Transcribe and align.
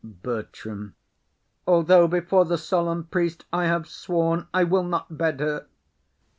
BERTRAM. 0.03 0.95
Although 1.67 2.07
before 2.07 2.43
the 2.45 2.57
solemn 2.57 3.03
priest 3.03 3.45
I 3.53 3.65
have 3.65 3.87
sworn, 3.87 4.47
I 4.51 4.63
will 4.63 4.81
not 4.81 5.15
bed 5.15 5.39
her. 5.41 5.67